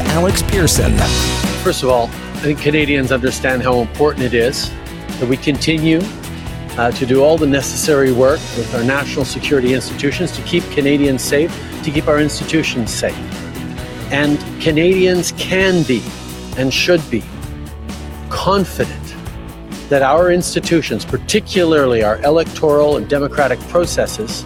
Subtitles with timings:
[0.00, 0.96] Alex Pearson.
[1.62, 4.70] First of all, I think Canadians understand how important it is
[5.20, 6.00] that we continue
[6.76, 11.22] uh, to do all the necessary work with our national security institutions to keep Canadians
[11.22, 11.50] safe,
[11.82, 13.16] to keep our institutions safe.
[14.12, 16.02] And Canadians can be
[16.56, 17.24] and should be
[18.28, 19.14] confident
[19.88, 24.44] that our institutions, particularly our electoral and democratic processes,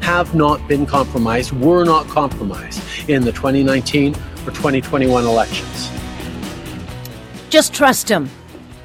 [0.00, 4.14] have not been compromised, were not compromised in the 2019
[4.48, 5.90] or 2021 elections.
[7.50, 8.30] Just trust him.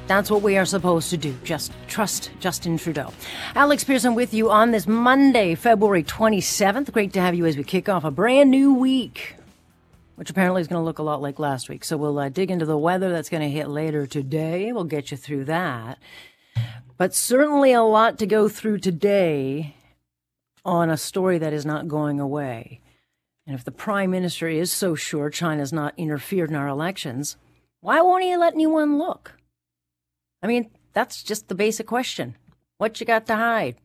[0.06, 1.34] That's what we are supposed to do.
[1.42, 3.10] Just trust Justin Trudeau.
[3.54, 6.92] Alex Pearson with you on this Monday, February 27th.
[6.92, 9.36] Great to have you as we kick off a brand new week,
[10.16, 11.84] which apparently is going to look a lot like last week.
[11.84, 14.70] So we'll uh, dig into the weather that's going to hit later today.
[14.72, 15.98] We'll get you through that.
[16.98, 19.74] But certainly a lot to go through today
[20.62, 22.82] on a story that is not going away.
[23.46, 27.36] And if the prime minister is so sure China's not interfered in our elections,
[27.80, 29.34] why won't he let anyone look?
[30.42, 32.36] I mean, that's just the basic question.
[32.78, 33.76] What you got to hide?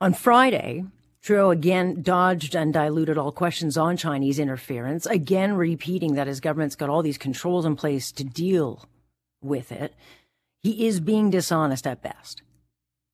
[0.00, 0.84] On Friday,
[1.22, 6.76] Trudeau again dodged and diluted all questions on Chinese interference, again repeating that his government's
[6.76, 8.86] got all these controls in place to deal
[9.42, 9.94] with it.
[10.62, 12.42] He is being dishonest at best.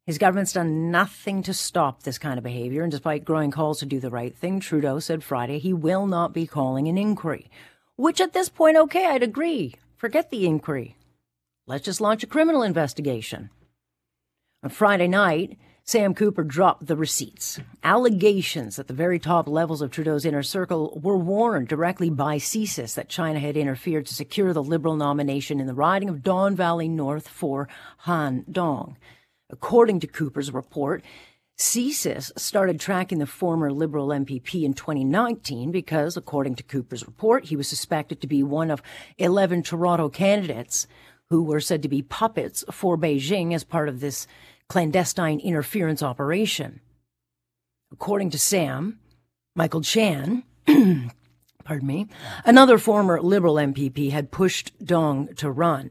[0.07, 3.87] His government's done nothing to stop this kind of behavior, and despite growing calls to
[3.87, 7.51] do the right thing, Trudeau said Friday he will not be calling an inquiry.
[7.97, 9.75] Which at this point, okay, I'd agree.
[9.97, 10.97] Forget the inquiry.
[11.67, 13.51] Let's just launch a criminal investigation.
[14.63, 17.59] On Friday night, Sam Cooper dropped the receipts.
[17.83, 22.95] Allegations at the very top levels of Trudeau's inner circle were warned directly by CSIS
[22.95, 26.89] that China had interfered to secure the Liberal nomination in the riding of Don Valley
[26.89, 27.69] North for
[27.99, 28.97] Han Dong.
[29.51, 31.05] According to Cooper's report,
[31.59, 37.57] CSIS started tracking the former Liberal MPP in 2019 because, according to Cooper's report, he
[37.57, 38.83] was suspected to be one of
[39.19, 40.87] 11 Toronto candidates
[41.31, 44.27] who were said to be puppets for Beijing as part of this
[44.69, 46.81] clandestine interference operation.
[47.91, 48.99] According to Sam,
[49.55, 52.09] Michael Chan, pardon me,
[52.45, 55.91] another former Liberal MPP had pushed Dong to run.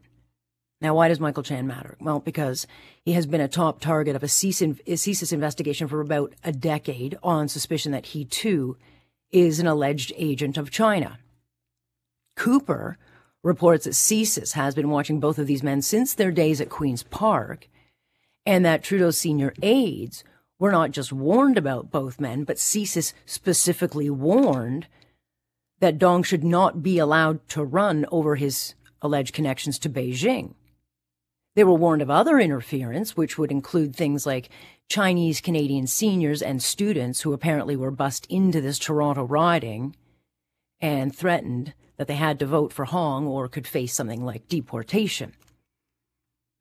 [0.81, 1.95] Now, why does Michael Chan matter?
[2.01, 2.67] Well, because
[3.03, 7.47] he has been a top target of a CSIS investigation for about a decade on
[7.47, 8.77] suspicion that he too
[9.31, 11.19] is an alleged agent of China.
[12.35, 12.97] Cooper
[13.41, 17.03] reports that CSIS has been watching both of these men since their days at Queen's
[17.03, 17.69] Park,
[18.45, 20.23] and that Trudeau's senior aides
[20.59, 24.87] were not just warned about both men, but CSIS specifically warned
[25.79, 30.53] that Dong should not be allowed to run over his alleged connections to Beijing.
[31.55, 34.49] They were warned of other interference, which would include things like
[34.89, 39.95] Chinese Canadian seniors and students who apparently were bussed into this Toronto riding
[40.81, 45.33] and threatened that they had to vote for Hong or could face something like deportation.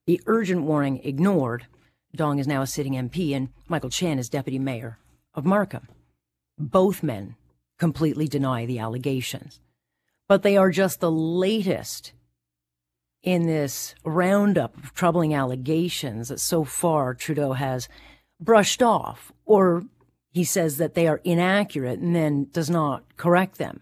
[0.06, 1.66] The urgent warning ignored,
[2.14, 4.98] Dong is now a sitting MP and Michael Chan is deputy mayor
[5.34, 5.88] of Markham.
[6.56, 7.34] Both men
[7.78, 9.60] completely deny the allegations,
[10.28, 12.12] but they are just the latest
[13.24, 17.88] in this roundup of troubling allegations that so far Trudeau has
[18.38, 19.84] brushed off, or
[20.30, 23.80] he says that they are inaccurate and then does not correct them.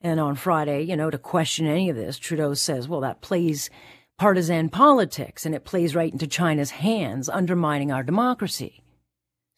[0.00, 3.68] And on Friday, you know, to question any of this, Trudeau says, well, that plays
[4.18, 8.82] partisan politics and it plays right into China's hands, undermining our democracy.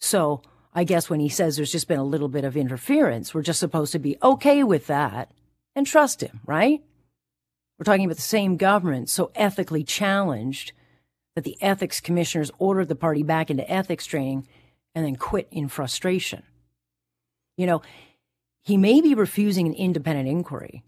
[0.01, 0.43] So
[0.75, 3.61] I guess when he says there's just been a little bit of interference, we're just
[3.61, 5.31] supposed to be okay with that
[5.77, 6.83] and trust him, right?
[7.79, 10.73] We're talking about the same government, so ethically challenged
[11.35, 14.47] that the ethics commissioners ordered the party back into ethics training
[14.95, 16.45] and then quit in frustration.
[17.57, 17.83] You know,
[18.63, 20.85] he may be refusing an independent inquiry,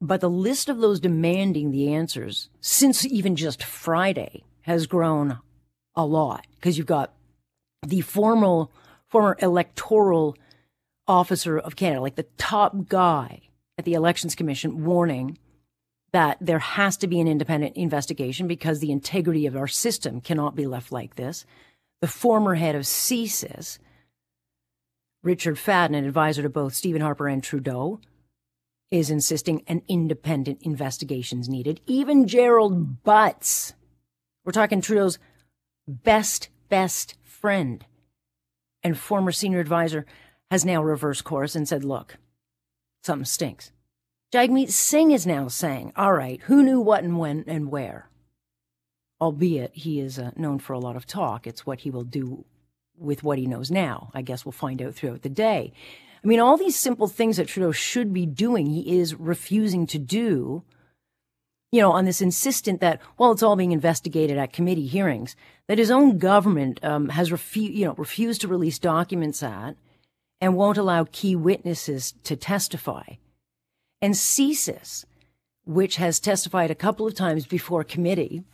[0.00, 5.38] but the list of those demanding the answers since even just Friday has grown
[5.94, 7.12] a lot because you've got
[7.84, 8.70] the formal,
[9.08, 10.36] former electoral
[11.08, 13.40] officer of Canada, like the top guy
[13.78, 15.38] at the Elections Commission, warning
[16.12, 20.54] that there has to be an independent investigation because the integrity of our system cannot
[20.54, 21.44] be left like this.
[22.00, 23.78] The former head of CSIS,
[25.22, 28.00] Richard Fadden, an advisor to both Stephen Harper and Trudeau,
[28.90, 31.80] is insisting an independent investigation is needed.
[31.86, 33.74] Even Gerald Butts,
[34.44, 35.18] we're talking Trudeau's
[35.88, 37.84] best, best friend
[38.82, 40.06] and former senior advisor,
[40.50, 42.18] has now reversed course and said, look,
[43.02, 43.72] something stinks.
[44.34, 48.10] Jagmeet Singh is now saying, all right, who knew what and when and where?
[49.20, 52.44] Albeit he is uh, known for a lot of talk, it's what he will do
[52.98, 54.10] with what he knows now.
[54.14, 55.72] I guess we'll find out throughout the day.
[56.24, 59.98] I mean, all these simple things that Trudeau should be doing, he is refusing to
[59.98, 60.64] do.
[61.70, 65.36] You know, on this insistent that, well, it's all being investigated at committee hearings,
[65.68, 69.76] that his own government um, has refu- you know, refused to release documents at
[70.40, 73.04] and won't allow key witnesses to testify.
[74.00, 75.04] And CSIS,
[75.64, 78.44] which has testified a couple of times before committee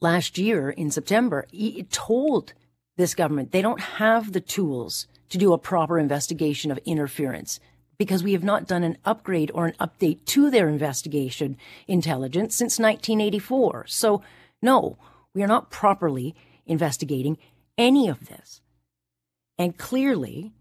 [0.00, 1.46] last year in September,
[1.90, 2.52] told
[2.96, 7.60] this government they don't have the tools to do a proper investigation of interference
[7.98, 11.56] because we have not done an upgrade or an update to their investigation
[11.88, 13.86] intelligence since 1984.
[13.88, 14.22] So,
[14.62, 14.98] no,
[15.34, 16.34] we are not properly
[16.66, 17.38] investigating
[17.78, 18.60] any of this.
[19.58, 20.52] And clearly,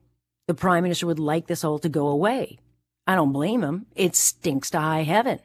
[0.48, 2.58] the prime minister would like this all to go away.
[3.08, 3.86] I don't blame him.
[3.96, 5.40] It stinks to high heaven.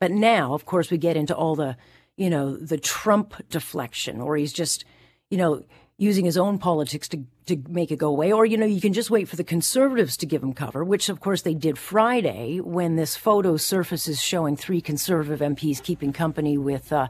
[0.00, 1.76] But now, of course, we get into all the,
[2.16, 4.84] you know, the Trump deflection, or he's just,
[5.30, 5.64] you know,
[5.98, 8.32] using his own politics to, to make it go away.
[8.32, 11.08] Or, you know, you can just wait for the conservatives to give him cover, which
[11.08, 16.58] of course they did Friday when this photo surfaces showing three conservative MPs keeping company
[16.58, 17.08] with uh,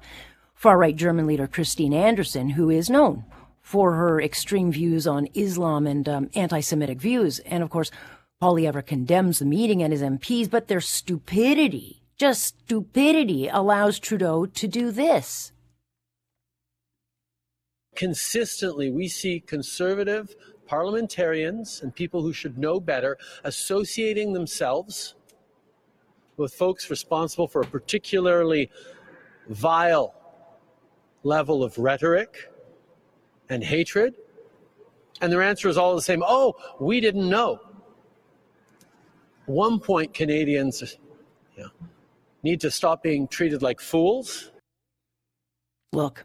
[0.54, 3.24] far right German leader Christine Anderson, who is known
[3.62, 7.38] for her extreme views on Islam and um, anti Semitic views.
[7.40, 7.90] And of course,
[8.42, 14.66] Poilievre condemns the meeting and his MPs, but their stupidity, just stupidity, allows Trudeau to
[14.66, 15.52] do this
[17.94, 20.34] consistently we see conservative
[20.66, 25.14] parliamentarians and people who should know better associating themselves
[26.36, 28.70] with folks responsible for a particularly
[29.48, 30.14] vile
[31.22, 32.50] level of rhetoric
[33.48, 34.14] and hatred.
[35.20, 37.60] And their answer is all the same oh, we didn't know.
[39.52, 40.96] One point, Canadians
[41.56, 41.70] you know,
[42.42, 44.50] need to stop being treated like fools.
[45.92, 46.24] Look,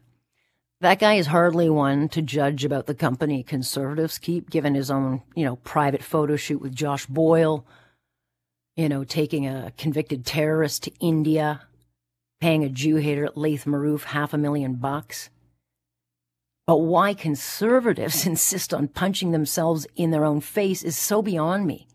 [0.81, 5.23] that guy is hardly one to judge about the company conservatives keep, given his own,
[5.35, 7.65] you know, private photo shoot with Josh Boyle,
[8.75, 11.61] you know, taking a convicted terrorist to India,
[12.39, 15.29] paying a Jew hater Laith Marouf half a million bucks.
[16.65, 21.87] But why conservatives insist on punching themselves in their own face is so beyond me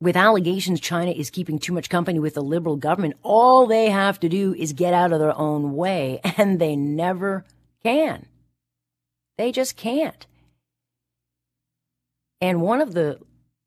[0.00, 4.20] with allegations China is keeping too much company with the liberal government, all they have
[4.20, 7.44] to do is get out of their own way, and they never
[7.82, 8.26] can.
[9.38, 10.26] They just can't.
[12.40, 13.18] And one of the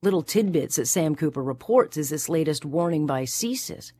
[0.01, 3.91] little tidbits that Sam Cooper reports is this latest warning by CSIS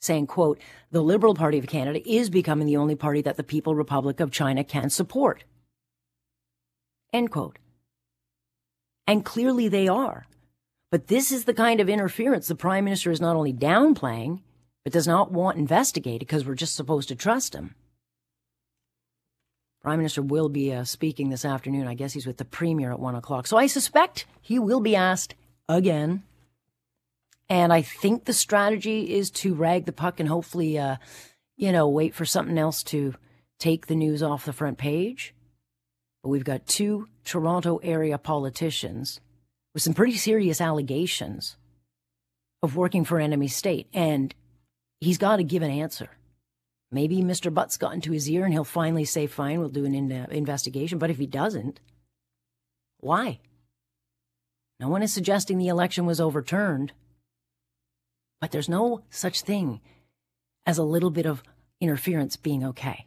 [0.00, 0.60] saying, quote,
[0.90, 4.30] the Liberal Party of Canada is becoming the only party that the People Republic of
[4.30, 5.44] China can support.
[7.12, 7.58] End quote.
[9.06, 10.26] And clearly they are.
[10.94, 14.42] But this is the kind of interference the prime minister is not only downplaying,
[14.84, 17.74] but does not want investigated because we're just supposed to trust him.
[19.82, 21.88] Prime Minister will be uh, speaking this afternoon.
[21.88, 23.48] I guess he's with the Premier at one o'clock.
[23.48, 25.34] So I suspect he will be asked
[25.68, 26.22] again.
[27.48, 30.98] And I think the strategy is to rag the puck and hopefully, uh,
[31.56, 33.16] you know, wait for something else to
[33.58, 35.34] take the news off the front page.
[36.22, 39.18] But we've got two Toronto area politicians
[39.74, 41.56] with some pretty serious allegations
[42.62, 43.88] of working for enemy state.
[43.92, 44.34] And
[45.00, 46.08] he's got to give an answer.
[46.90, 47.52] Maybe Mr.
[47.52, 50.98] Butts got into his ear and he'll finally say, fine, we'll do an in- investigation.
[50.98, 51.80] But if he doesn't,
[53.00, 53.40] why?
[54.80, 56.92] No one is suggesting the election was overturned.
[58.40, 59.80] But there's no such thing
[60.66, 61.42] as a little bit of
[61.80, 63.06] interference being okay.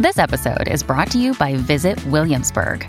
[0.00, 2.88] This episode is brought to you by Visit Williamsburg.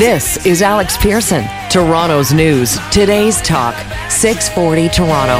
[0.00, 2.78] This is Alex Pearson, Toronto's News.
[2.90, 3.74] Today's Talk,
[4.10, 5.36] 640 Toronto.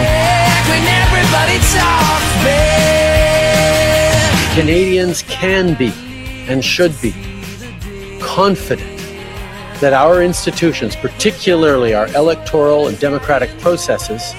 [4.54, 5.90] Canadians can be
[6.46, 7.12] and should be
[8.20, 8.98] confident
[9.80, 14.32] that our institutions, particularly our electoral and democratic processes,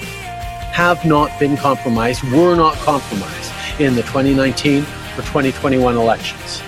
[0.72, 3.50] have not been compromised, were not compromised
[3.80, 6.62] in the 2019 or 2021 elections.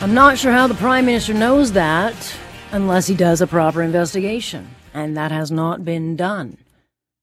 [0.00, 2.36] I'm not sure how the Prime Minister knows that
[2.72, 4.68] unless he does a proper investigation.
[4.92, 6.58] And that has not been done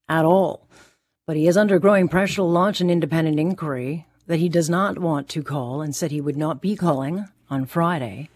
[0.08, 0.68] at all.
[1.26, 5.00] But he is under growing pressure to launch an independent inquiry that he does not
[5.00, 8.30] want to call and said he would not be calling on Friday.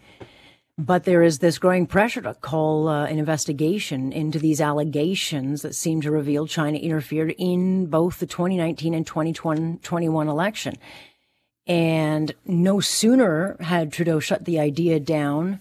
[0.76, 5.74] But there is this growing pressure to call uh, an investigation into these allegations that
[5.74, 10.76] seem to reveal China interfered in both the 2019 and 2021 election.
[11.66, 15.60] And no sooner had Trudeau shut the idea down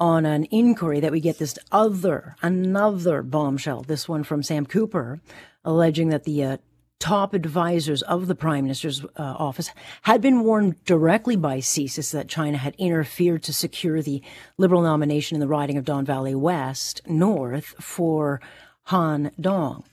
[0.00, 5.20] on an inquiry that we get this other, another bombshell, this one from Sam Cooper,
[5.62, 6.56] alleging that the uh,
[6.98, 9.70] top advisors of the prime minister's uh, office
[10.02, 14.22] had been warned directly by CSIS that China had interfered to secure the
[14.56, 18.40] liberal nomination in the riding of Don Valley West North for
[18.84, 19.84] Han Dong.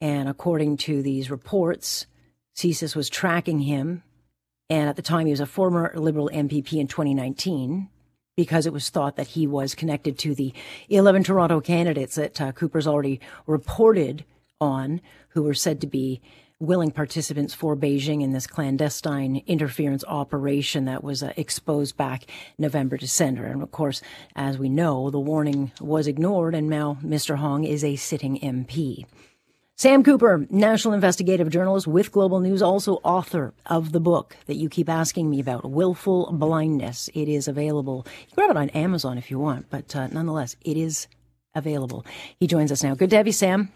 [0.00, 2.06] And according to these reports,
[2.56, 4.02] CSIS was tracking him.
[4.70, 7.88] And at the time, he was a former Liberal MPP in 2019
[8.38, 10.54] because it was thought that he was connected to the
[10.90, 13.18] 11 Toronto candidates that uh, Cooper's already
[13.48, 14.24] reported
[14.60, 16.20] on who were said to be
[16.60, 22.26] willing participants for Beijing in this clandestine interference operation that was uh, exposed back
[22.56, 23.44] November, December.
[23.44, 24.00] And of course,
[24.36, 27.38] as we know, the warning was ignored, and now Mr.
[27.38, 29.04] Hong is a sitting MP.
[29.80, 34.68] Sam Cooper, national investigative journalist with Global News, also author of the book that you
[34.68, 37.08] keep asking me about, Willful Blindness.
[37.14, 38.04] It is available.
[38.22, 41.06] You can grab it on Amazon if you want, but uh, nonetheless, it is
[41.54, 42.04] available.
[42.40, 42.96] He joins us now.
[42.96, 43.70] Good to have you, Sam.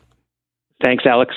[0.82, 1.36] Thanks, Alex.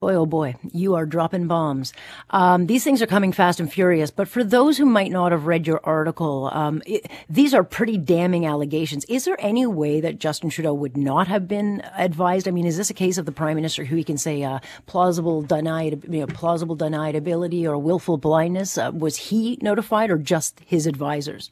[0.00, 1.94] Boy, oh boy, you are dropping bombs.
[2.28, 4.10] Um, these things are coming fast and furious.
[4.10, 7.96] But for those who might not have read your article, um, it, these are pretty
[7.96, 9.06] damning allegations.
[9.06, 12.46] Is there any way that Justin Trudeau would not have been advised?
[12.46, 14.58] I mean, is this a case of the prime minister who he can say uh,
[14.84, 18.76] plausible denied, you know, plausible denied ability or willful blindness?
[18.76, 21.50] Uh, was he notified, or just his advisors?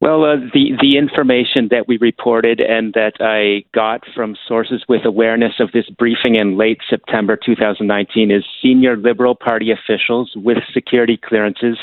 [0.00, 5.04] Well, uh, the the information that we reported and that I got from sources with
[5.04, 11.16] awareness of this briefing in late September 2019 is senior Liberal Party officials with security
[11.16, 11.78] clearances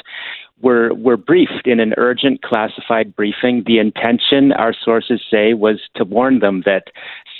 [0.62, 3.64] were were briefed in an urgent classified briefing.
[3.66, 6.86] The intention, our sources say, was to warn them that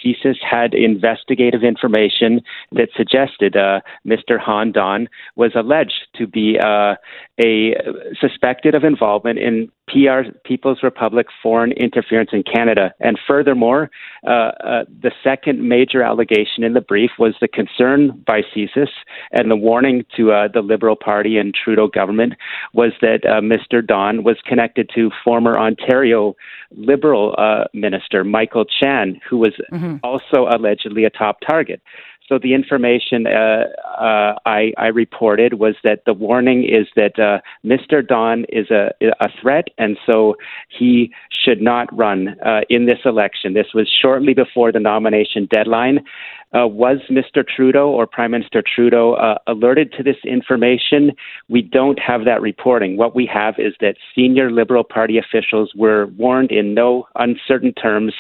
[0.04, 4.40] CSIS had investigative information that suggested uh, Mr.
[4.40, 6.96] Han Dong was alleged to be uh,
[7.42, 7.76] a
[8.20, 12.94] suspected of involvement in PR People's Republic foreign interference in Canada.
[13.00, 13.90] And furthermore,
[14.26, 18.90] uh, uh, the second major allegation in the brief was the concern by CSIS
[19.32, 22.34] and the warning to uh, the Liberal Party and Trudeau government
[22.74, 23.86] was that uh, Mr.
[23.86, 26.36] Dong was connected to former Ontario
[26.72, 29.98] Liberal uh, minister Michael Chan, who was mm-hmm.
[30.04, 31.82] also allegedly a top target.
[32.32, 33.66] So the information uh,
[34.00, 38.08] uh, I, I, reported was that the warning is that uh, Mr.
[38.08, 40.36] Dong is a, a threat, and so
[40.70, 43.54] he should not run uh, in this election.
[43.54, 46.06] This was shortly before the nomination deadline.
[46.54, 47.46] Uh, was Mr.
[47.46, 51.12] Trudeau or Prime Minister Trudeau uh, alerted to this information?
[51.50, 52.96] We don't have that reporting.
[52.96, 58.14] What we have is that senior Liberal Party officials were warned in no uncertain terms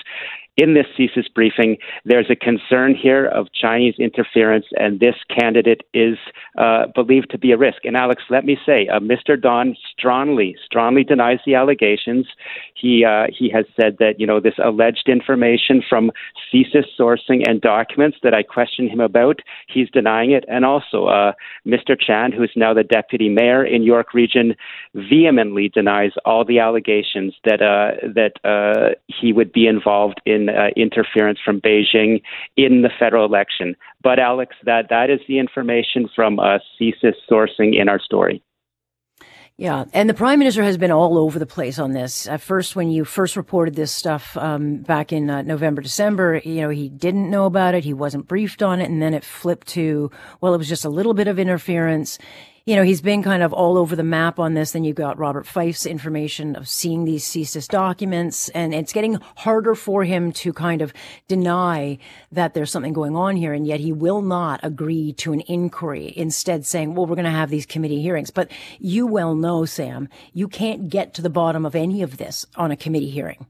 [0.61, 6.17] in this CSIS briefing, there's a concern here of Chinese interference, and this candidate is
[6.57, 7.83] uh, believed to be a risk.
[7.83, 9.41] And Alex, let me say, uh, Mr.
[9.41, 12.27] Dong strongly, strongly denies the allegations.
[12.75, 16.11] He uh, he has said that you know this alleged information from
[16.53, 20.45] CSIS sourcing and documents that I questioned him about, he's denying it.
[20.47, 21.31] And also, uh,
[21.65, 21.99] Mr.
[21.99, 24.55] Chan, who is now the deputy mayor in York Region,
[24.93, 30.50] vehemently denies all the allegations that uh, that uh, he would be involved in in
[30.57, 32.21] uh, interference from Beijing
[32.57, 33.75] in the federal election.
[34.03, 38.43] But Alex, that that is the information from uh, CSIS sourcing in our story.
[39.57, 42.27] Yeah, and the prime minister has been all over the place on this.
[42.27, 46.61] At first, when you first reported this stuff um, back in uh, November, December, you
[46.61, 49.67] know he didn't know about it, he wasn't briefed on it, and then it flipped
[49.67, 52.17] to well, it was just a little bit of interference
[52.65, 54.71] you know, he's been kind of all over the map on this.
[54.71, 59.73] Then you've got Robert Fife's information of seeing these CSIS documents, and it's getting harder
[59.73, 60.93] for him to kind of
[61.27, 61.97] deny
[62.31, 66.13] that there's something going on here, and yet he will not agree to an inquiry,
[66.15, 68.29] instead saying, well, we're going to have these committee hearings.
[68.29, 72.45] But you well know, Sam, you can't get to the bottom of any of this
[72.55, 73.47] on a committee hearing.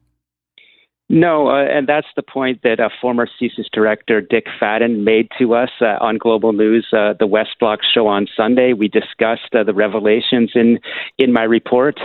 [1.13, 5.53] No, uh, and that's the point that uh, former CSIS director Dick Fadden made to
[5.56, 8.72] us uh, on Global News, uh, the West Block show on Sunday.
[8.72, 10.80] We discussed uh, the revelations in
[11.18, 12.00] in my report,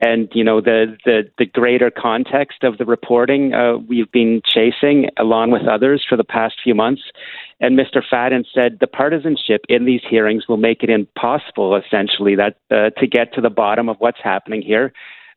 [0.00, 5.08] and you know the the, the greater context of the reporting uh, we've been chasing
[5.18, 7.02] along with others for the past few months.
[7.58, 8.00] And Mr.
[8.00, 13.34] Fadden said the partisanship in these hearings will make it impossible, essentially, that to get
[13.34, 14.92] to the bottom of what's happening here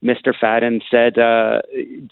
[0.06, 0.34] Mr.
[0.40, 1.62] Fadden said, uh,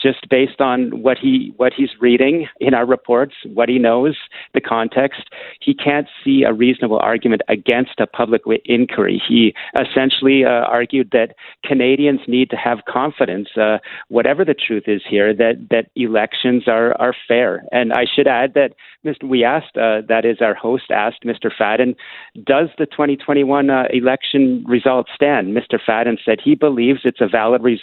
[0.02, 4.18] just based on what he what he's reading in our reports, what he knows,
[4.54, 5.30] the context,
[5.62, 9.22] he can't see a reasonable argument against a public inquiry.
[9.28, 15.02] He essentially uh, argued that Canadians need to have confidence, uh, whatever the truth is
[15.08, 17.64] here, that that elections are are fair.
[17.72, 18.74] And I should add that
[19.06, 19.28] Mr.
[19.28, 21.52] We asked, uh, that is, our host asked Mr.
[21.52, 21.96] Fadden,
[22.44, 25.56] does the 2021 uh, election result stand?
[25.56, 25.78] Mr.
[25.86, 27.83] Fadden said he believes it's a valid result.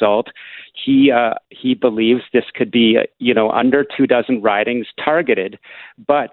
[0.85, 5.59] He uh, he believes this could be, you know, under two dozen ridings targeted,
[6.07, 6.31] but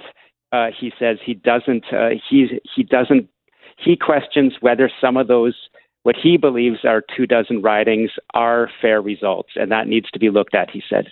[0.51, 1.85] uh, he says he doesn't.
[1.91, 3.27] Uh, he he doesn't.
[3.77, 5.55] He questions whether some of those
[6.03, 10.29] what he believes are two dozen ridings are fair results, and that needs to be
[10.29, 10.71] looked at.
[10.71, 11.07] He said.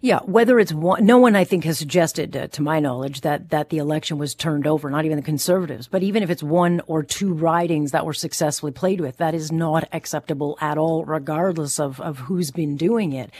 [0.00, 3.50] Yeah, whether it's one, no one I think has suggested, uh, to my knowledge, that
[3.50, 4.88] that the election was turned over.
[4.90, 5.88] Not even the conservatives.
[5.88, 9.50] But even if it's one or two ridings that were successfully played with, that is
[9.50, 13.30] not acceptable at all, regardless of of who's been doing it.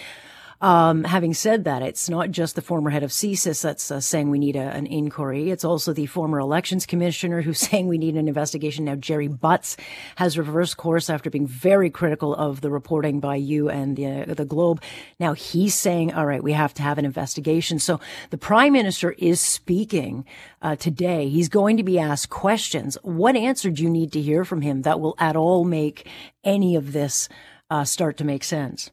[0.63, 4.31] Um, having said that, it's not just the former head of CSIS that's uh, saying
[4.31, 5.51] we need a, an inquiry.
[5.51, 8.85] It's also the former elections commissioner who's saying we need an investigation.
[8.85, 9.77] Now, Jerry Butts
[10.17, 14.35] has reversed course after being very critical of the reporting by you and the, uh,
[14.35, 14.81] the Globe.
[15.19, 17.81] Now he's saying, all right, we have to have an investigation.
[17.81, 17.99] So
[18.31, 20.25] the prime minister is speaking
[20.63, 21.29] uh, today.
[21.29, 22.97] He's going to be asked questions.
[23.03, 26.09] What answer do you need to hear from him that will at all make
[26.45, 27.29] any of this
[27.69, 28.93] uh, start to make sense?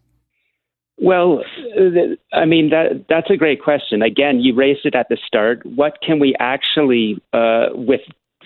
[1.02, 1.44] Well,
[2.34, 4.02] I mean that that's a great question.
[4.02, 5.66] Again, you raised it at the start.
[5.66, 8.02] What can we actually, uh, with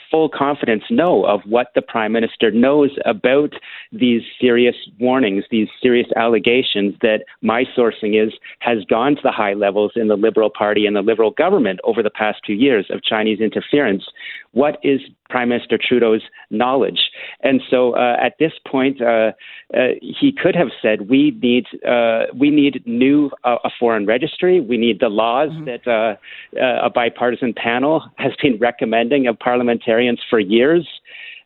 [0.10, 3.54] full confidence know of what the prime minister knows about
[3.92, 9.54] these serious warnings, these serious allegations that my sourcing is has gone to the high
[9.54, 13.04] levels in the Liberal Party and the Liberal government over the past two years of
[13.04, 14.06] Chinese interference.
[14.52, 17.10] What is Prime Minister Trudeau's knowledge?
[17.42, 19.32] And so, uh, at this point, uh,
[19.74, 24.62] uh, he could have said, "We need uh, we need new uh, a foreign registry.
[24.62, 25.66] We need the laws mm-hmm.
[25.66, 26.16] that uh,
[26.86, 29.94] a bipartisan panel has been recommending of parliamentarians
[30.30, 30.88] for years."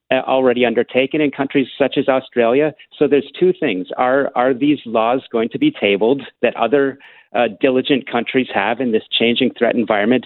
[0.09, 2.73] Uh, already undertaken in countries such as Australia.
[2.97, 6.97] So there's two things: are are these laws going to be tabled that other
[7.33, 10.25] uh, diligent countries have in this changing threat environment?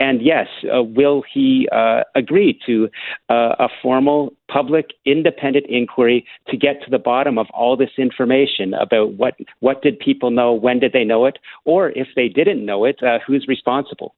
[0.00, 2.88] And yes, uh, will he uh, agree to
[3.30, 8.74] uh, a formal, public, independent inquiry to get to the bottom of all this information
[8.74, 12.64] about what what did people know, when did they know it, or if they didn't
[12.64, 14.14] know it, uh, who's responsible?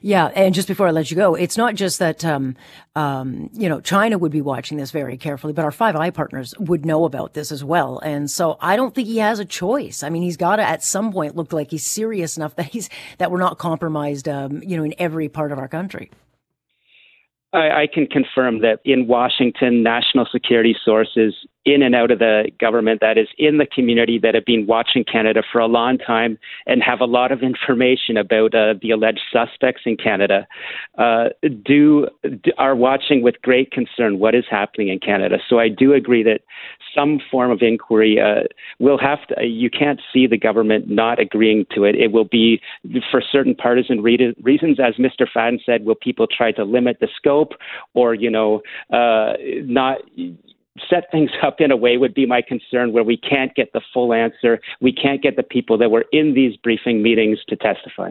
[0.00, 2.56] Yeah, and just before I let you go, it's not just that um,
[2.94, 6.54] um, you know China would be watching this very carefully, but our Five Eye partners
[6.58, 7.98] would know about this as well.
[7.98, 10.02] And so I don't think he has a choice.
[10.02, 12.88] I mean, he's got to at some point look like he's serious enough that he's
[13.18, 16.10] that we're not compromised, um, you know, in every part of our country.
[17.52, 22.50] I, I can confirm that in Washington, national security sources in and out of the
[22.58, 26.38] government that is in the community that have been watching Canada for a long time
[26.66, 30.46] and have a lot of information about uh, the alleged suspects in Canada
[30.98, 31.28] uh,
[31.64, 35.38] do, do, are watching with great concern what is happening in Canada.
[35.48, 36.40] So I do agree that
[36.94, 38.44] some form of inquiry uh,
[38.78, 39.44] will have to.
[39.44, 41.94] You can't see the government not agreeing to it.
[41.94, 42.60] It will be
[43.10, 45.26] for certain partisan re- reasons, as Mr.
[45.34, 45.84] Fadden said.
[45.84, 47.52] Will people try to limit the scope,
[47.94, 49.98] or you know, uh, not?
[50.88, 53.82] Set things up in a way would be my concern where we can't get the
[53.92, 54.60] full answer.
[54.80, 58.10] We can't get the people that were in these briefing meetings to testify.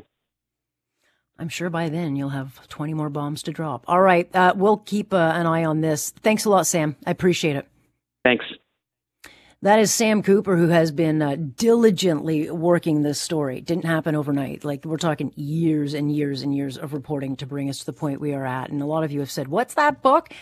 [1.39, 3.84] I'm sure by then you'll have 20 more bombs to drop.
[3.88, 4.34] All right.
[4.36, 6.12] Uh, we'll keep uh, an eye on this.
[6.12, 6.95] Thanks a lot, Sam.
[7.06, 7.67] I appreciate it.
[8.24, 8.45] Thanks.
[9.63, 13.62] That is Sam Cooper, who has been uh, diligently working this story.
[13.62, 14.63] Didn't happen overnight.
[14.63, 17.93] Like we're talking years and years and years of reporting to bring us to the
[17.93, 18.71] point we are at.
[18.71, 20.34] And a lot of you have said, "What's that book?"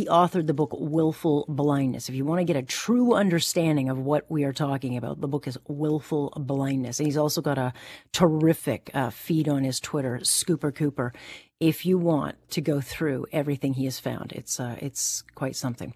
[0.00, 2.08] He authored the book Willful Blindness.
[2.08, 5.28] If you want to get a true understanding of what we are talking about, the
[5.28, 6.98] book is Willful Blindness.
[6.98, 7.74] And he's also got a
[8.10, 11.12] terrific uh, feed on his Twitter, Scooper Cooper.
[11.60, 15.92] If you want to go through everything he has found, it's uh, it's quite something.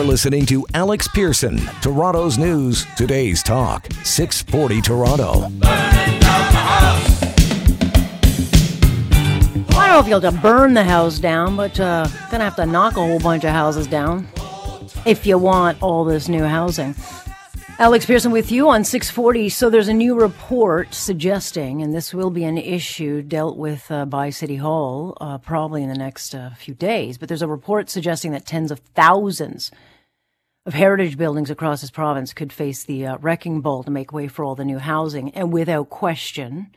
[0.00, 5.52] You're listening to Alex Pearson, Toronto's News, Today's Talk, 640 Toronto.
[9.68, 12.56] I don't know if you'll have to burn the house down, but uh, gonna have
[12.56, 14.26] to knock a whole bunch of houses down
[15.04, 16.94] if you want all this new housing.
[17.78, 19.50] Alex Pearson with you on 640.
[19.50, 24.06] So there's a new report suggesting, and this will be an issue dealt with uh,
[24.06, 27.90] by City Hall uh, probably in the next uh, few days, but there's a report
[27.90, 29.70] suggesting that tens of thousands
[30.66, 34.28] of heritage buildings across this province could face the uh, wrecking ball to make way
[34.28, 35.30] for all the new housing.
[35.30, 36.70] And without question,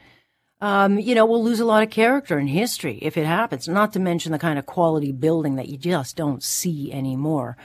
[0.61, 3.91] um, you know, we'll lose a lot of character and history if it happens, not
[3.93, 7.57] to mention the kind of quality building that you just don't see anymore.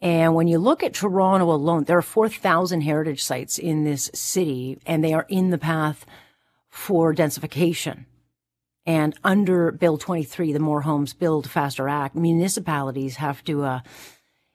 [0.00, 4.80] And when you look at Toronto alone, there are 4,000 heritage sites in this city,
[4.84, 6.04] and they are in the path
[6.68, 8.06] for densification.
[8.84, 13.80] And under Bill 23, the More Homes Built Faster Act, municipalities have to, uh,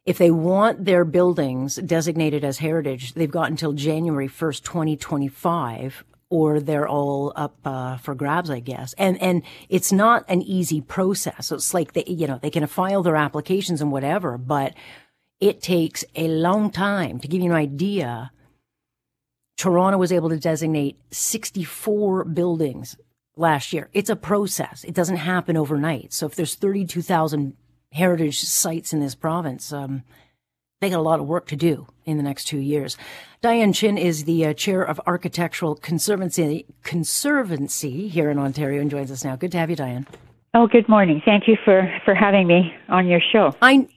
[0.08, 6.62] if they want their buildings designated as heritage, they've got until January 1st, 2025, or
[6.62, 8.94] they're all up uh, for grabs, I guess.
[8.98, 11.48] And and it's not an easy process.
[11.48, 14.74] So it's like they, you know, they can file their applications and whatever, but
[15.42, 17.20] it takes a long time.
[17.20, 18.32] To give you an idea,
[19.58, 22.96] Toronto was able to designate 64 buildings
[23.36, 23.90] last year.
[23.92, 24.86] It's a process.
[24.86, 26.14] It doesn't happen overnight.
[26.14, 27.58] So if there's 32,000
[27.92, 30.04] heritage sites in this province, um,
[30.80, 32.98] they got a lot of work to do in the next two years.
[33.42, 39.12] Diane Chin is the uh, chair of Architectural Conservancy, Conservancy here in Ontario and joins
[39.12, 39.36] us now.
[39.36, 40.06] Good to have you, Diane.
[40.54, 41.22] Oh, good morning.
[41.26, 43.54] Thank you for, for having me on your show.
[43.62, 43.88] I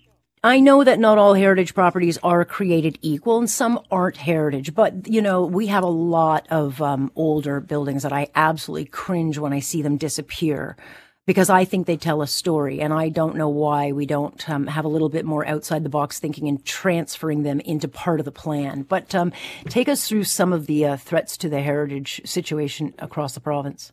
[0.42, 5.06] I know that not all heritage properties are created equal and some aren't heritage, but
[5.06, 9.52] you know, we have a lot of um, older buildings that I absolutely cringe when
[9.52, 10.78] I see them disappear
[11.30, 14.66] because I think they tell a story and I don't know why we don't um,
[14.66, 18.24] have a little bit more outside the box thinking and transferring them into part of
[18.24, 18.82] the plan.
[18.82, 19.32] But um,
[19.68, 23.92] take us through some of the uh, threats to the heritage situation across the province.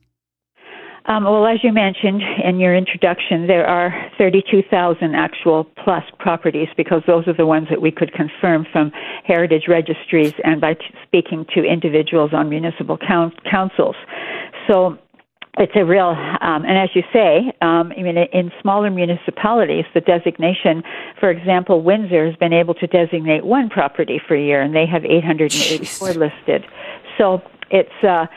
[1.05, 7.03] Um, well, as you mentioned in your introduction, there are 32,000 actual plus properties because
[7.05, 8.91] those are the ones that we could confirm from
[9.25, 13.95] heritage registries and by t- speaking to individuals on municipal count- councils.
[14.67, 14.97] So
[15.57, 20.01] it's a real, um, and as you say, um, I mean, in smaller municipalities, the
[20.01, 20.83] designation,
[21.19, 24.85] for example, Windsor has been able to designate one property for a year, and they
[24.85, 26.15] have 884 Jeez.
[26.15, 26.65] listed.
[27.17, 27.41] So
[27.71, 28.27] it's uh,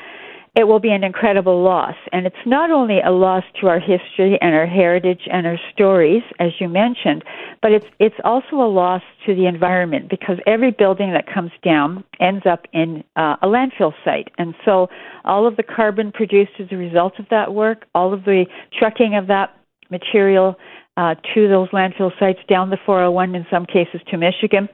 [0.56, 1.94] it will be an incredible loss.
[2.12, 6.22] And it's not only a loss to our history and our heritage and our stories,
[6.38, 7.22] as you mentioned,
[7.62, 12.02] but it's it's also a loss to the environment because every building that comes down
[12.18, 14.28] ends up in uh, a landfill site.
[14.38, 14.88] And so
[15.24, 19.14] all of the carbon produced as a result of that work, all of the trucking
[19.14, 19.56] of that
[19.90, 20.56] material
[20.96, 24.68] uh, to those landfill sites down the 401 in some cases to Michigan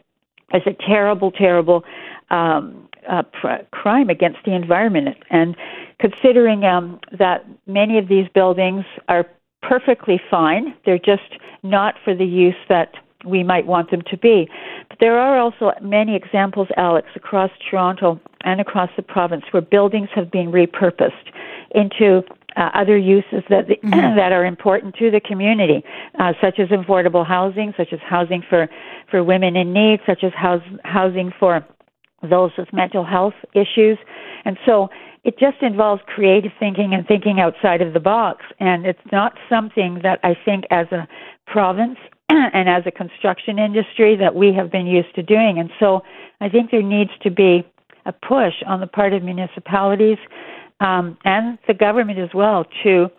[0.54, 1.84] is a terrible, terrible
[2.30, 5.16] um, uh, pr- crime against the environment.
[5.30, 5.56] And
[5.98, 9.26] considering um, that many of these buildings are
[9.62, 14.48] perfectly fine, they're just not for the use that we might want them to be.
[14.88, 20.08] But there are also many examples, Alex, across Toronto and across the province where buildings
[20.14, 21.32] have been repurposed
[21.72, 22.22] into
[22.56, 24.16] uh, other uses that the, mm-hmm.
[24.16, 25.84] that are important to the community,
[26.18, 28.68] uh, such as affordable housing, such as housing for
[29.10, 31.64] for women in need, such as house, housing for
[32.22, 33.98] those with mental health issues.
[34.44, 34.88] And so
[35.24, 38.44] it just involves creative thinking and thinking outside of the box.
[38.60, 41.08] And it's not something that I think as a
[41.46, 41.98] province
[42.28, 45.58] and as a construction industry that we have been used to doing.
[45.58, 46.02] And so
[46.40, 47.66] I think there needs to be
[48.04, 50.18] a push on the part of municipalities
[50.80, 53.10] um, and the government as well to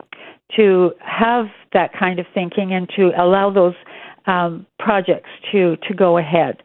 [0.56, 3.76] to have that kind of thinking and to allow those
[4.28, 6.64] um, projects to to go ahead.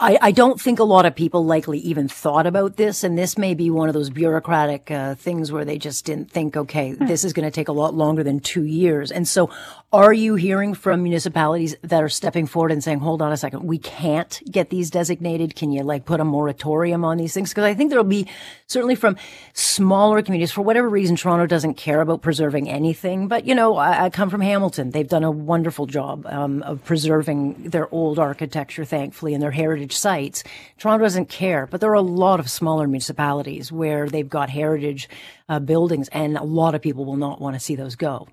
[0.00, 3.36] I, I, don't think a lot of people likely even thought about this, and this
[3.36, 7.06] may be one of those bureaucratic uh, things where they just didn't think, okay, hmm.
[7.06, 9.10] this is going to take a lot longer than two years.
[9.10, 9.50] And so,
[9.92, 13.64] are you hearing from municipalities that are stepping forward and saying, hold on a second,
[13.64, 15.56] we can't get these designated?
[15.56, 17.50] Can you like put a moratorium on these things?
[17.50, 18.28] Because I think there'll be
[18.66, 19.16] certainly from
[19.54, 23.28] smaller communities, for whatever reason, Toronto doesn't care about preserving anything.
[23.28, 24.90] But, you know, I, I come from Hamilton.
[24.90, 29.87] They've done a wonderful job um, of preserving their old architecture, thankfully, and their heritage
[29.96, 30.44] sites.
[30.76, 35.08] Toronto doesn't care, but there are a lot of smaller municipalities where they've got heritage
[35.48, 38.28] uh, buildings, and a lot of people will not want to see those go.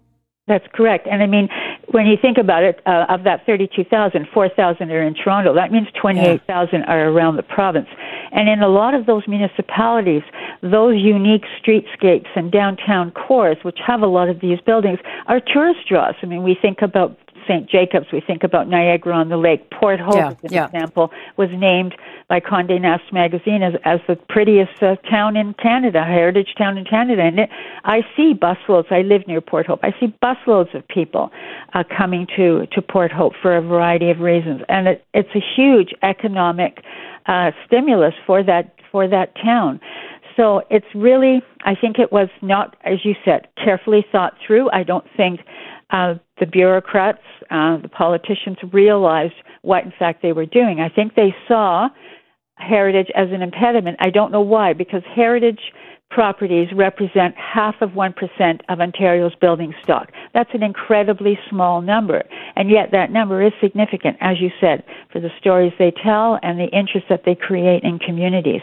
[0.47, 1.07] That's correct.
[1.09, 1.49] And I mean,
[1.89, 5.55] when you think about it, uh, of that 32,000, 4,000 are in Toronto.
[5.55, 6.85] That means 28,000 yeah.
[6.85, 7.87] are around the province.
[8.31, 10.21] And in a lot of those municipalities,
[10.61, 15.87] those unique streetscapes and downtown cores, which have a lot of these buildings, are tourist
[15.89, 16.13] draws.
[16.21, 17.69] I mean, we think about St.
[17.69, 19.69] Jacobs, we think about Niagara on the Lake.
[19.71, 20.65] Port Hope, yeah, as an yeah.
[20.65, 21.95] example, was named
[22.27, 26.85] by Condé Nast magazine as, as the prettiest uh, town in Canada, heritage town in
[26.85, 27.21] Canada.
[27.21, 27.49] And it,
[27.83, 28.91] I see busloads.
[28.91, 29.79] I live near Port Hope.
[29.83, 31.31] I see busloads of people
[31.73, 35.43] uh, coming to to Port Hope for a variety of reasons, and it, it's a
[35.55, 36.83] huge economic
[37.27, 39.79] uh, stimulus for that for that town.
[40.35, 44.69] So it's really, I think it was not, as you said, carefully thought through.
[44.71, 45.39] I don't think
[45.91, 50.79] the bureaucrats, uh, the politicians realized what, in fact, they were doing.
[50.79, 51.89] I think they saw
[52.55, 53.97] heritage as an impediment.
[53.99, 55.59] I don't know why, because heritage
[56.09, 60.11] properties represent half of 1% of Ontario's building stock.
[60.33, 62.23] That's an incredibly small number.
[62.55, 66.59] And yet that number is significant, as you said, for the stories they tell and
[66.59, 68.61] the interest that they create in communities.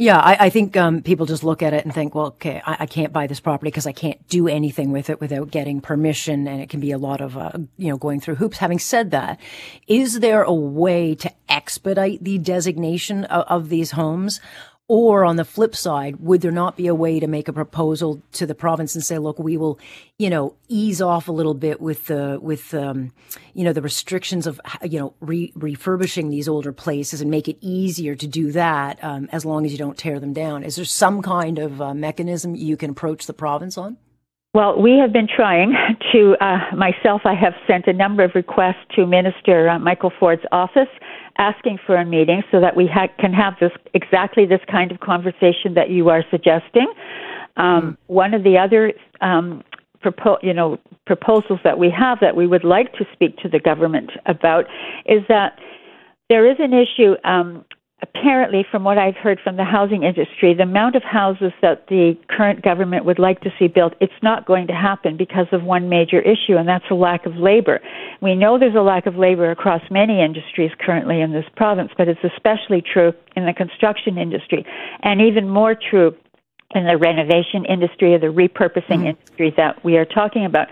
[0.00, 2.78] Yeah, I, I think um, people just look at it and think, well, okay, I,
[2.80, 6.48] I can't buy this property because I can't do anything with it without getting permission,
[6.48, 8.56] and it can be a lot of, uh, you know, going through hoops.
[8.56, 9.38] Having said that,
[9.88, 14.40] is there a way to expedite the designation of, of these homes?
[14.92, 18.24] Or on the flip side, would there not be a way to make a proposal
[18.32, 19.78] to the province and say, look, we will,
[20.18, 23.12] you know, ease off a little bit with the, with, um,
[23.54, 27.56] you know, the restrictions of, you know, re- refurbishing these older places and make it
[27.60, 30.64] easier to do that um, as long as you don't tear them down?
[30.64, 33.96] Is there some kind of uh, mechanism you can approach the province on?
[34.54, 35.72] Well, we have been trying
[36.12, 40.42] to, uh, myself, I have sent a number of requests to Minister uh, Michael Ford's
[40.50, 40.88] office
[41.38, 45.00] asking for a meeting so that we ha- can have this exactly this kind of
[45.00, 46.92] conversation that you are suggesting.
[47.56, 47.96] Um, mm.
[48.06, 49.62] One of the other um,
[50.04, 53.58] propo- you know proposals that we have that we would like to speak to the
[53.58, 54.66] government about
[55.06, 55.58] is that
[56.28, 57.64] there is an issue um,
[58.02, 62.16] apparently, from what I've heard from the housing industry, the amount of houses that the
[62.28, 65.88] current government would like to see built, it's not going to happen because of one
[65.88, 67.80] major issue, and that's a lack of labor.
[68.20, 72.08] We know there's a lack of labor across many industries currently in this province, but
[72.08, 74.64] it's especially true in the construction industry,
[75.02, 76.14] and even more true
[76.74, 79.06] in the renovation industry or the repurposing mm-hmm.
[79.06, 80.68] industry that we are talking about.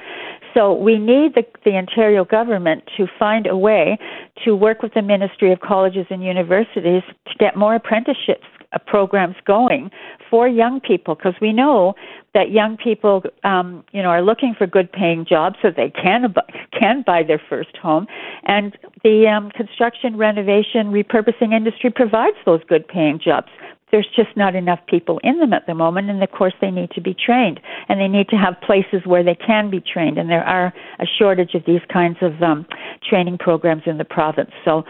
[0.54, 3.98] So we need the, the Ontario government to find a way
[4.44, 9.36] to work with the Ministry of Colleges and Universities to get more apprenticeships uh, programs
[9.46, 9.90] going
[10.28, 11.94] for young people because we know
[12.34, 16.34] that young people um, you know are looking for good paying jobs so they can
[16.78, 18.06] can buy their first home.
[18.44, 23.48] And the um, construction renovation repurposing industry provides those good paying jobs
[23.90, 26.90] there's just not enough people in them at the moment, and of course they need
[26.92, 30.28] to be trained, and they need to have places where they can be trained, and
[30.28, 32.66] there are a shortage of these kinds of um,
[33.08, 34.50] training programs in the province.
[34.64, 34.84] So,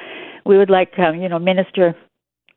[0.44, 1.94] we would like, um, you know, Minister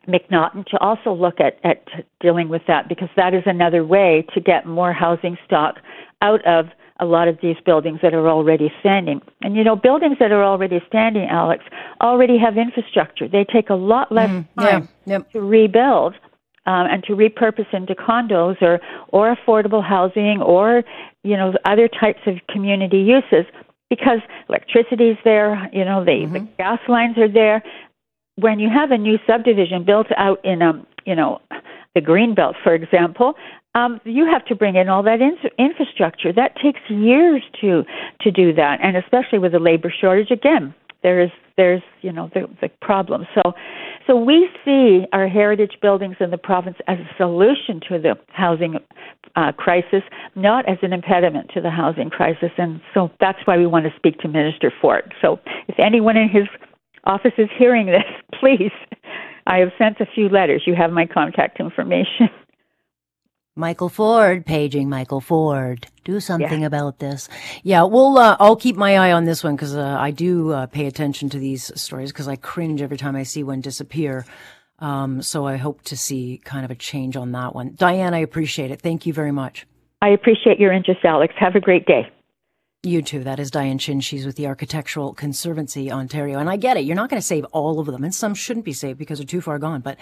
[0.08, 1.86] McNaughton to also look at, at
[2.22, 5.76] dealing with that because that is another way to get more housing stock
[6.22, 6.68] out of
[7.00, 9.22] a lot of these buildings that are already standing.
[9.42, 11.64] And you know, buildings that are already standing, Alex,
[12.00, 13.28] already have infrastructure.
[13.28, 15.32] They take a lot less mm, time yeah, yep.
[15.32, 16.16] to rebuild
[16.72, 18.80] um, and to repurpose into condos or
[19.10, 20.84] or affordable housing or
[21.24, 23.46] you know other types of community uses
[23.90, 26.34] because electricity is there, you know the, mm-hmm.
[26.34, 27.62] the gas lines are there.
[28.36, 31.42] When you have a new subdivision built out in a you know
[31.94, 33.34] the green belt, for example,
[33.76, 36.32] um, you have to bring in all that in- infrastructure.
[36.32, 37.84] That takes years to
[38.22, 40.32] to do that, and especially with the labor shortage.
[40.32, 43.28] Again, there is there's you know the the problem.
[43.36, 43.54] So
[44.08, 48.78] so we see our heritage buildings in the province as a solution to the housing
[49.36, 50.04] uh, crisis,
[50.36, 52.52] not as an impediment to the housing crisis.
[52.58, 55.14] And so that's why we want to speak to Minister Ford.
[55.22, 56.48] So if anyone in his
[57.06, 58.04] office is hearing this,
[58.40, 58.72] please,
[59.48, 60.64] I have sent a few letters.
[60.66, 62.30] You have my contact information.
[63.56, 65.88] Michael Ford, paging Michael Ford.
[66.06, 66.68] Do something yeah.
[66.68, 67.28] about this.
[67.64, 70.68] Yeah, well, uh, I'll keep my eye on this one because uh, I do uh,
[70.68, 74.26] pay attention to these stories because I cringe every time I see one disappear.
[74.80, 77.76] Um, so I hope to see kind of a change on that one.
[77.76, 78.82] Diane, I appreciate it.
[78.82, 79.68] Thank you very much.
[80.02, 81.34] I appreciate your interest, Alex.
[81.38, 82.10] Have a great day.
[82.84, 83.24] You too.
[83.24, 84.00] That is Diane Chin.
[84.00, 86.40] She's with the Architectural Conservancy Ontario.
[86.40, 86.86] And I get it.
[86.86, 89.28] You're not going to save all of them, and some shouldn't be saved because they're
[89.28, 89.82] too far gone.
[89.82, 89.98] But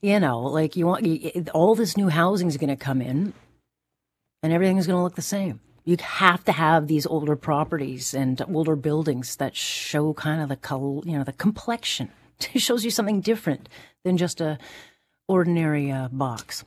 [0.00, 3.32] you know, like you want all this new housing is going to come in,
[4.42, 5.60] and everything is going to look the same.
[5.84, 10.56] You have to have these older properties and older buildings that show kind of the
[10.56, 12.10] color, you know, the complexion.
[12.54, 13.68] It shows you something different
[14.04, 14.58] than just a
[15.26, 16.64] ordinary uh, box.